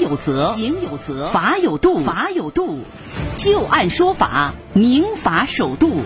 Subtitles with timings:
[0.00, 2.80] 有责，行有责；法有度，法有度。
[3.36, 6.02] 就案说法，民法守度。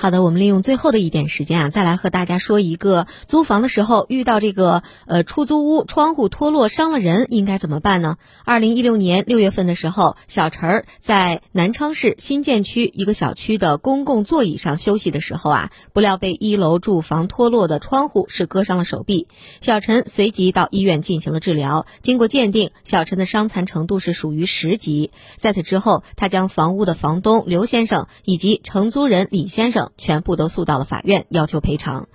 [0.00, 8.16] 好的，我们利用最后的一点时间啊，再来和大家说一个租房的时候遇到这个呃出租屋窗户脱落伤了人应该怎么办呢？
[8.44, 19.26] 二零一六年六月份的时候，小陈儿在南昌市新建区一个小区的公共座椅上休息的时候啊，不料被一楼住房脱落的窗户是割伤了手臂。
[19.60, 25.10] 小陈随即到医院进行了治疗，经过鉴定，小陈的伤残程度是属于十级。
[25.38, 29.87] 在此之后，他将房屋的房东刘先生以及承租人李先生。
[29.96, 32.08] 全部都诉到了法院，要求赔偿。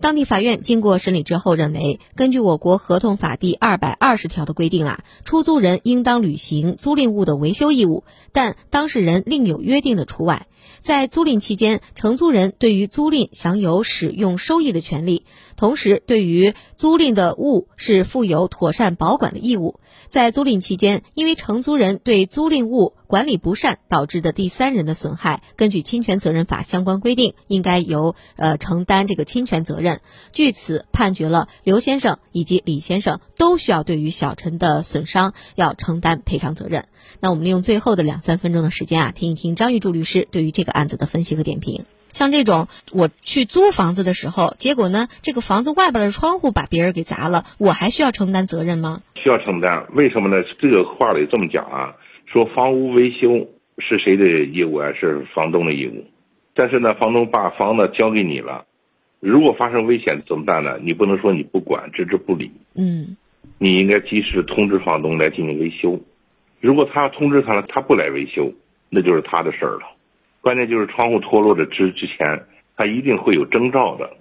[0.00, 10.46] 当地法院经过审理之后认为，根据我国合同法第二百二十条的规定啊，出租人应当履行租赁物的维修义务，但当事人另有约定的除外。
[10.80, 15.24] 在租赁期间，承租人对于租赁享有使用收益的权利，
[15.56, 19.80] 同时对于租赁的物是负有妥善保管的义务。
[20.08, 29.87] 在租赁期间，因为承租人对租赁物管理不善导致的第三人的损害，根据侵权责任法相关规定，应该由呃承担这个侵权责任。
[30.32, 36.86] 据此判决了刘先生以及李先生都需要对于小陈的损伤要承担赔偿责任。
[37.20, 41.84] 那我们利用最后的两三分钟的时间啊，听一听张玉柱律师对于这个案子的分析和点评。
[42.10, 49.02] 像这种我去租房子的时候，结果呢，这个房子外边的窗户把别人给砸了，我还需要承担责任吗？
[49.22, 50.42] 需要承担，为什么呢？
[50.60, 51.94] 这个话里这么讲啊，
[52.32, 54.88] 说房屋维修是谁的义务啊？
[54.98, 56.06] 是房东的义务。
[56.54, 58.64] 但是呢，房东把房子交给你了，
[59.20, 60.78] 如果发生危险怎么办呢？
[60.80, 62.50] 你不能说你不管，置之不理。
[62.76, 63.16] 嗯，
[63.58, 66.00] 你应该及时通知房东来进行维修。
[66.60, 68.52] 如果他通知他了，他不来维修，
[68.88, 69.96] 那就是他的事儿了。
[70.40, 72.44] 关键就是窗户脱落的之之前，
[72.76, 74.16] 他一定会有征兆的。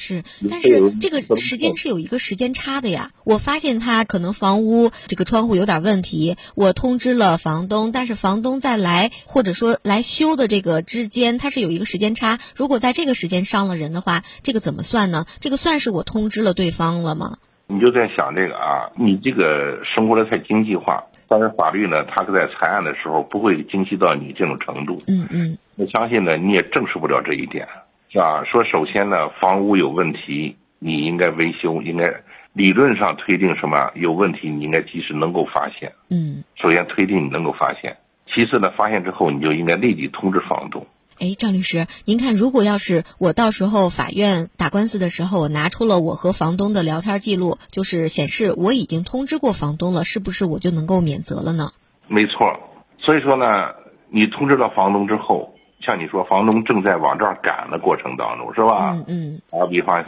[0.00, 3.10] 是，但是这个时间是有一个时间差的呀。
[3.24, 12.38] 我发现他可能房屋这个窗户有点问题，我通知了房东，但是房东在来或者说来修的这个之间，它是有一个时间差。
[12.54, 15.26] 如果在这个时间伤了人的话，这个怎么算呢？
[15.40, 17.38] 这个算是我通知了对方了吗？
[17.66, 24.96] 你就在想这个啊，你这个生活的太经济化，但是法律呢，它在裁案的时候不会精细到你这种程度。
[25.08, 27.66] 嗯嗯，我相信呢，你也证实不了这一点。
[28.10, 28.42] 是吧？
[28.44, 32.22] 说首先呢，房屋有问题，你应该维修，应该
[32.54, 35.92] 理论上推定什么有问题，你应该及时能够发现。
[36.08, 37.98] 嗯，首先推定你能够发现，
[38.32, 40.86] 其次呢，发现之后你就应该立即通知房东。
[41.20, 51.72] 哎，张律师，您看，如果要是我到时候法院打官司的时候，我拿出了我和房东的聊天记录，就是显示我已经通知过房东了，是不是我就能够免责了呢？
[52.06, 52.58] 没错，
[52.98, 53.74] 所以说呢，
[54.10, 55.54] 你通知了房东之后。
[55.88, 58.92] 像你说，房东正在往这儿赶的过程当中，是吧？
[58.92, 59.40] 嗯嗯。
[59.50, 60.04] 打个比方，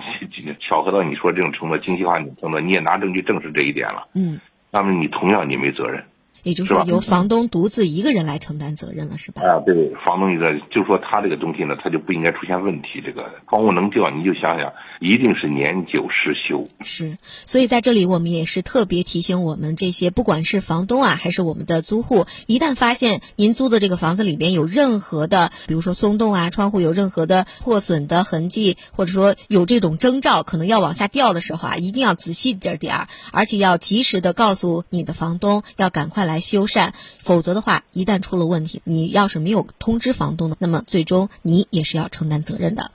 [0.61, 4.07] 巧合到你说这种程度，精细化你程度，你也拿证据证实这一点了。
[4.15, 4.39] 嗯。
[4.71, 6.05] 那么你同样你没责任。
[6.43, 9.43] 也就是说，由房东独自一个人来承担责任了，是吧？
[9.43, 13.03] 啊，对，房东一个，就说他这个东西呢，他就不应该出现问题。
[13.05, 16.65] 这个房屋能掉，你就想想，一定是年久失修。
[16.81, 36.31] 是，所以在这里我们也是特别提醒我们这些，不管是房东啊，还是我们的租户，一旦发现您租的这个房子里边有任何的，比如说松动啊，窗户有任何的破损的痕迹，或者说有这种征兆，可能要往下掉的时候啊，一定要仔细点点儿，而且要及时的告诉你的房东，要赶快来。
[36.31, 42.93] 来修缮，否则的话，一旦出了问题，你要是没有通知房东的，那么最终你也是要承担责任的。